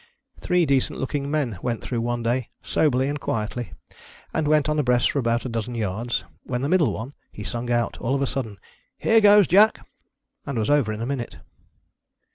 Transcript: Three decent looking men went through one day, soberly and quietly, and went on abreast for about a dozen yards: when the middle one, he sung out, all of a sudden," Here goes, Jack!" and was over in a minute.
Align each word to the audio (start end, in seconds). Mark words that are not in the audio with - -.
Three 0.39 0.65
decent 0.65 0.97
looking 0.97 1.29
men 1.29 1.59
went 1.61 1.83
through 1.83 2.01
one 2.01 2.23
day, 2.23 2.49
soberly 2.63 3.07
and 3.07 3.19
quietly, 3.19 3.73
and 4.33 4.47
went 4.47 4.67
on 4.67 4.79
abreast 4.79 5.11
for 5.11 5.19
about 5.19 5.45
a 5.45 5.47
dozen 5.49 5.75
yards: 5.75 6.23
when 6.41 6.63
the 6.63 6.69
middle 6.69 6.91
one, 6.91 7.13
he 7.31 7.43
sung 7.43 7.69
out, 7.69 7.99
all 8.01 8.15
of 8.15 8.21
a 8.23 8.25
sudden," 8.25 8.57
Here 8.97 9.21
goes, 9.21 9.45
Jack!" 9.47 9.87
and 10.47 10.57
was 10.57 10.71
over 10.71 10.91
in 10.91 11.03
a 11.03 11.05
minute. 11.05 11.37